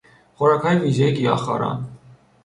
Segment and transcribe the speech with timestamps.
[0.35, 1.89] خوراکهای ویژهی گیاهخواران